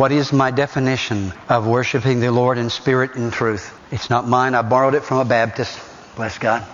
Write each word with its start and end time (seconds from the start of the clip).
What 0.00 0.12
is 0.12 0.32
my 0.32 0.50
definition 0.50 1.34
of 1.50 1.66
worshiping 1.66 2.20
the 2.20 2.32
Lord 2.32 2.56
in 2.56 2.70
spirit 2.70 3.16
and 3.16 3.30
truth? 3.30 3.78
It's 3.90 4.08
not 4.08 4.26
mine. 4.26 4.54
I 4.54 4.62
borrowed 4.62 4.94
it 4.94 5.04
from 5.04 5.18
a 5.18 5.26
Baptist. 5.26 5.78
Bless 6.16 6.38
God. 6.38 6.66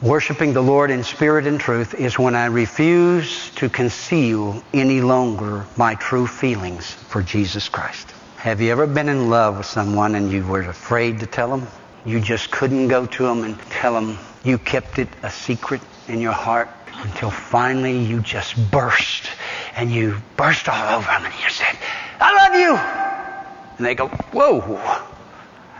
Worshiping 0.00 0.54
the 0.54 0.62
Lord 0.62 0.90
in 0.90 1.04
spirit 1.04 1.46
and 1.46 1.60
truth 1.60 1.92
is 1.92 2.18
when 2.18 2.34
I 2.34 2.46
refuse 2.46 3.50
to 3.56 3.68
conceal 3.68 4.64
any 4.72 5.02
longer 5.02 5.66
my 5.76 5.94
true 5.96 6.26
feelings 6.26 6.90
for 6.90 7.20
Jesus 7.22 7.68
Christ. 7.68 8.14
Have 8.38 8.62
you 8.62 8.72
ever 8.72 8.86
been 8.86 9.10
in 9.10 9.28
love 9.28 9.58
with 9.58 9.66
someone 9.66 10.14
and 10.14 10.32
you 10.32 10.46
were 10.46 10.62
afraid 10.62 11.20
to 11.20 11.26
tell 11.26 11.50
them? 11.50 11.68
You 12.06 12.18
just 12.18 12.50
couldn't 12.50 12.88
go 12.88 13.04
to 13.04 13.22
them 13.24 13.44
and 13.44 13.60
tell 13.68 13.92
them 13.92 14.16
you 14.42 14.56
kept 14.56 14.98
it 14.98 15.08
a 15.22 15.30
secret 15.30 15.82
in 16.08 16.22
your 16.22 16.32
heart 16.32 16.70
until 17.02 17.30
finally 17.30 17.98
you 17.98 18.20
just 18.20 18.54
burst 18.70 19.28
and 19.76 19.90
you 19.90 20.16
burst 20.36 20.66
all 20.66 20.96
over 20.96 21.06
them 21.06 21.26
and 21.26 21.34
you 21.42 21.50
said, 21.50 21.76
love 22.50 22.60
you. 22.60 22.76
And 23.78 23.86
they 23.86 23.94
go, 23.94 24.08
whoa. 24.32 24.80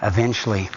Eventually, 0.03 0.69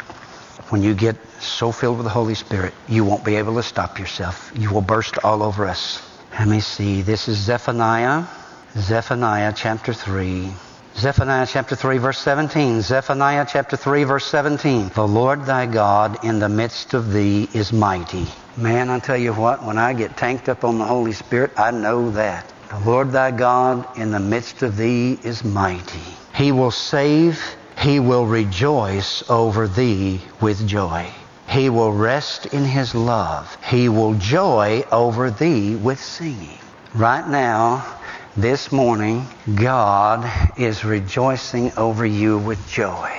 when 0.70 0.84
you 0.84 0.94
get 0.94 1.16
so 1.40 1.72
filled 1.72 1.98
with 1.98 2.06
the 2.06 2.10
Holy 2.10 2.36
Spirit, 2.36 2.74
you 2.88 3.06
won't 3.06 3.24
be 3.24 3.36
able 3.36 3.56
to 3.56 3.64
stop 3.64 4.00
yourself. 4.00 4.52
You 4.56 4.72
will 4.72 4.82
burst 4.82 5.18
all 5.24 5.44
over 5.44 5.66
us. 5.66 6.02
Let 6.38 6.48
me 6.48 6.60
see. 6.60 7.02
This 7.02 7.28
is 7.28 7.38
Zephaniah. 7.38 8.26
Zephaniah 8.76 9.54
chapter 9.56 9.94
3. 9.94 10.52
Zephaniah 10.96 11.48
chapter 11.48 11.76
3 11.76 11.98
verse 11.98 12.20
17. 12.20 12.82
Zephaniah 12.82 13.46
chapter 13.50 13.78
3 13.78 14.04
verse 14.04 14.26
17. 14.26 14.90
The 14.90 15.08
Lord 15.08 15.46
thy 15.46 15.66
God 15.66 16.24
in 16.24 16.40
the 16.40 16.50
midst 16.50 16.94
of 16.94 17.14
thee 17.14 17.48
is 17.54 17.72
mighty. 17.72 18.28
Man, 18.58 18.90
I 18.90 19.00
tell 19.00 19.18
you 19.18 19.34
what, 19.34 19.64
when 19.64 19.78
I 19.78 19.94
get 19.94 20.18
tanked 20.18 20.50
up 20.50 20.64
on 20.64 20.78
the 20.78 20.86
Holy 20.86 21.14
Spirit, 21.14 21.54
I 21.58 21.72
know 21.72 22.12
that. 22.12 22.53
The 22.74 22.90
Lord 22.90 23.12
thy 23.12 23.30
God 23.30 24.00
in 24.00 24.10
the 24.10 24.20
midst 24.20 24.64
of 24.64 24.78
thee 24.78 25.20
is 25.24 25.44
mighty. 25.44 26.02
He 26.34 26.52
will 26.52 26.72
save, 26.72 27.40
he 27.78 28.00
will 28.00 28.26
rejoice 28.26 29.22
over 29.30 29.68
thee 29.68 30.22
with 30.42 30.68
joy. 30.68 31.06
He 31.48 31.70
will 31.70 31.94
rest 31.94 32.48
in 32.48 32.66
his 32.66 32.96
love. 32.96 33.56
He 33.64 33.90
will 33.90 34.16
joy 34.16 34.86
over 34.92 35.30
thee 35.30 35.76
with 35.76 36.04
singing. 36.04 36.58
Right 36.96 37.28
now, 37.28 37.86
this 38.36 38.72
morning, 38.72 39.28
God 39.54 40.28
is 40.58 40.84
rejoicing 40.84 41.72
over 41.78 42.08
you 42.08 42.40
with 42.40 42.68
joy. 42.68 43.12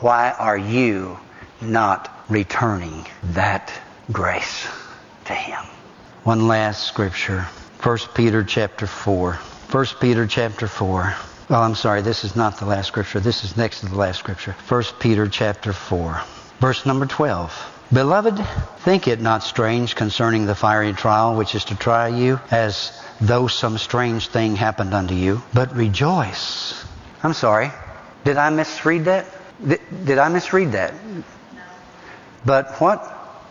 Why 0.00 0.30
are 0.38 0.56
you 0.56 1.18
not 1.60 2.24
returning 2.30 3.04
that 3.22 3.70
grace 4.10 4.66
to 5.26 5.34
Him? 5.34 5.62
One 6.24 6.48
last 6.48 6.86
scripture. 6.86 7.46
1 7.82 7.98
Peter 8.12 8.42
chapter 8.42 8.88
4. 8.88 9.34
1 9.34 9.86
Peter 10.00 10.26
chapter 10.26 10.66
4. 10.66 11.14
Well, 11.48 11.62
I'm 11.62 11.76
sorry, 11.76 12.02
this 12.02 12.24
is 12.24 12.34
not 12.34 12.58
the 12.58 12.64
last 12.64 12.88
scripture. 12.88 13.20
This 13.20 13.44
is 13.44 13.56
next 13.56 13.80
to 13.80 13.86
the 13.86 13.94
last 13.94 14.18
scripture. 14.18 14.56
1 14.66 14.82
Peter 14.98 15.28
chapter 15.28 15.72
4. 15.72 16.20
Verse 16.58 16.84
number 16.84 17.06
12. 17.06 17.86
Beloved, 17.92 18.44
think 18.78 19.06
it 19.06 19.20
not 19.20 19.44
strange 19.44 19.94
concerning 19.94 20.44
the 20.44 20.56
fiery 20.56 20.92
trial 20.92 21.36
which 21.36 21.54
is 21.54 21.66
to 21.66 21.76
try 21.76 22.08
you, 22.08 22.40
as 22.50 23.00
though 23.20 23.46
some 23.46 23.78
strange 23.78 24.26
thing 24.26 24.56
happened 24.56 24.92
unto 24.92 25.14
you, 25.14 25.40
but 25.54 25.74
rejoice. 25.76 26.84
I'm 27.22 27.32
sorry. 27.32 27.70
Did 28.24 28.38
I 28.38 28.50
misread 28.50 29.04
that? 29.04 29.26
Did, 29.64 29.80
did 30.04 30.18
I 30.18 30.28
misread 30.28 30.72
that? 30.72 30.94
But 32.44 32.72
what? 32.80 33.00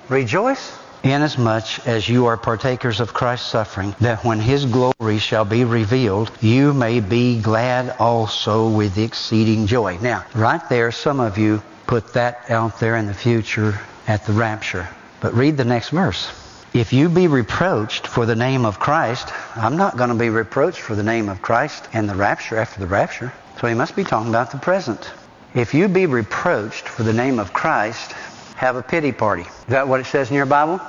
Rejoice? 0.09 0.77
Inasmuch 1.11 1.87
as 1.87 2.07
you 2.07 2.25
are 2.25 2.37
partakers 2.37 2.99
of 2.99 3.13
Christ's 3.13 3.49
suffering, 3.49 3.95
that 4.01 4.23
when 4.23 4.39
his 4.39 4.65
glory 4.65 5.19
shall 5.19 5.45
be 5.45 5.63
revealed, 5.63 6.31
you 6.41 6.73
may 6.73 6.99
be 6.99 7.41
glad 7.41 7.95
also 7.99 8.69
with 8.69 8.97
exceeding 8.97 9.67
joy. 9.67 9.97
Now, 10.01 10.25
right 10.35 10.61
there, 10.69 10.91
some 10.91 11.19
of 11.19 11.37
you 11.37 11.61
put 11.87 12.13
that 12.13 12.49
out 12.49 12.79
there 12.79 12.95
in 12.97 13.07
the 13.07 13.13
future 13.13 13.79
at 14.07 14.25
the 14.25 14.33
rapture. 14.33 14.87
But 15.21 15.33
read 15.33 15.57
the 15.57 15.65
next 15.65 15.89
verse. 15.89 16.31
If 16.73 16.93
you 16.93 17.09
be 17.09 17.27
reproached 17.27 18.05
for 18.05 18.25
the 18.25 18.35
name 18.35 18.65
of 18.65 18.79
Christ, 18.79 19.27
I'm 19.55 19.77
not 19.77 19.97
going 19.97 20.09
to 20.09 20.15
be 20.15 20.29
reproached 20.29 20.79
for 20.79 20.95
the 20.95 21.03
name 21.03 21.29
of 21.29 21.41
Christ 21.41 21.87
and 21.93 22.07
the 22.07 22.15
rapture 22.15 22.57
after 22.57 22.79
the 22.79 22.87
rapture. 22.87 23.33
So 23.59 23.67
he 23.67 23.73
must 23.73 23.95
be 23.95 24.03
talking 24.03 24.29
about 24.29 24.51
the 24.51 24.57
present. 24.57 25.09
If 25.55 25.73
you 25.73 25.87
be 25.87 26.05
reproached 26.05 26.87
for 26.87 27.03
the 27.03 27.13
name 27.13 27.39
of 27.39 27.53
Christ, 27.53 28.11
have 28.57 28.75
a 28.75 28.83
pity 28.83 29.11
party. 29.11 29.43
Is 29.43 29.65
that 29.69 29.87
what 29.87 29.99
it 29.99 30.05
says 30.05 30.29
in 30.29 30.35
your 30.35 30.45
Bible? 30.45 30.79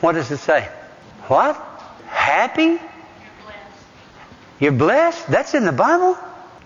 What 0.00 0.12
does 0.12 0.30
it 0.30 0.38
say? 0.38 0.68
What? 1.28 1.56
Happy? 2.06 2.78
You're 4.60 4.72
blessed? 4.72 5.26
That's 5.28 5.54
in 5.54 5.64
the 5.64 5.72
Bible? 5.72 6.16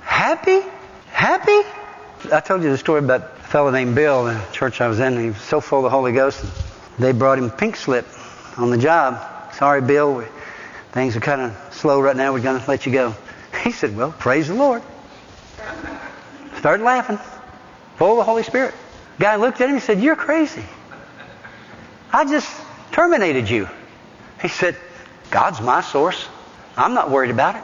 Happy? 0.01 0.61
Happy? 1.09 1.61
I 2.33 2.41
told 2.41 2.63
you 2.63 2.71
the 2.71 2.79
story 2.79 2.99
about 3.01 3.23
a 3.23 3.49
fellow 3.49 3.71
named 3.71 3.95
Bill 3.95 4.27
in 4.27 4.39
the 4.39 4.47
church 4.53 4.81
I 4.81 4.89
was 4.89 5.01
in. 5.01 5.19
He 5.19 5.29
was 5.29 5.41
so 5.41 5.61
full 5.61 5.79
of 5.79 5.85
the 5.85 5.91
Holy 5.91 6.13
Ghost. 6.13 6.45
They 6.99 7.13
brought 7.13 7.39
him 7.39 7.51
pink 7.51 7.77
slip 7.77 8.07
on 8.57 8.71
the 8.71 8.79
job. 8.79 9.55
Sorry, 9.55 9.81
Bill. 9.81 10.15
We, 10.15 10.25
things 10.93 11.17
are 11.17 11.21
kind 11.21 11.41
of 11.41 11.75
slow 11.75 12.01
right 12.01 12.17
now. 12.17 12.33
We're 12.33 12.41
going 12.41 12.61
to 12.61 12.69
let 12.69 12.87
you 12.87 12.93
go. 12.93 13.15
He 13.65 13.73
said, 13.73 13.97
Well, 13.97 14.13
praise 14.13 14.49
the 14.49 14.55
Lord. 14.55 14.83
Started 16.59 16.85
laughing. 16.85 17.19
Full 17.97 18.13
of 18.13 18.17
the 18.19 18.25
Holy 18.25 18.43
Spirit. 18.43 18.75
Guy 19.19 19.37
looked 19.37 19.61
at 19.61 19.69
him 19.69 19.77
and 19.77 19.83
said, 19.83 20.01
You're 20.01 20.17
crazy. 20.17 20.65
I 22.13 22.25
just 22.25 22.49
terminated 22.93 23.49
you. 23.49 23.69
He 24.43 24.49
said, 24.49 24.77
God's 25.31 25.61
my 25.61 25.81
source. 25.81 26.29
I'm 26.77 26.95
not 26.95 27.11
worried 27.11 27.31
about 27.31 27.57
it. 27.57 27.63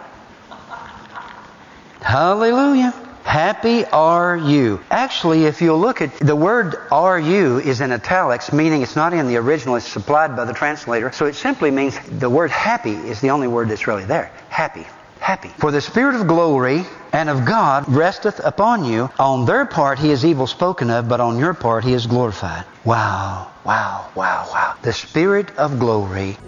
Hallelujah. 2.03 2.95
Happy 3.25 3.85
are 3.87 4.37
you. 4.37 4.81
Actually, 4.89 5.47
if 5.47 5.61
you'll 5.61 5.81
look 5.81 6.01
at 6.01 6.15
the 6.21 6.37
word 6.37 6.77
are 6.93 7.19
you 7.19 7.59
is 7.59 7.81
in 7.81 7.91
italics, 7.91 8.53
meaning 8.53 8.83
it's 8.83 8.95
not 8.95 9.13
in 9.13 9.27
the 9.27 9.37
original, 9.37 9.75
it's 9.75 9.89
supplied 9.89 10.37
by 10.37 10.45
the 10.45 10.53
translator. 10.53 11.11
So 11.11 11.27
it 11.27 11.35
simply 11.35 11.73
means 11.73 11.99
the 12.09 12.31
word 12.31 12.53
happy 12.53 12.93
is 12.93 13.21
the 13.21 13.31
only 13.31 13.49
word 13.49 13.69
that's 13.69 13.89
really 13.89 14.05
there. 14.05 14.31
Happy. 14.49 14.87
Happy. 15.27 15.49
For 15.59 15.73
the 15.73 15.81
Spirit 15.81 16.15
of 16.15 16.29
glory 16.29 16.85
and 17.13 17.29
of 17.29 17.45
God 17.45 17.89
resteth 17.89 18.39
upon 18.45 18.85
you. 18.85 19.11
On 19.19 19.45
their 19.45 19.67
part 19.67 19.99
he 19.99 20.13
is 20.13 20.25
evil 20.25 20.47
spoken 20.47 20.89
of, 20.89 21.09
but 21.09 21.19
on 21.19 21.37
your 21.37 21.53
part 21.53 21.83
he 21.83 21.95
is 21.95 22.07
glorified. 22.07 22.65
Wow, 22.85 23.51
wow, 23.65 24.09
wow, 24.15 24.49
wow. 24.53 24.77
The 24.83 24.93
Spirit 24.93 25.51
of 25.59 25.81
glory. 25.81 26.39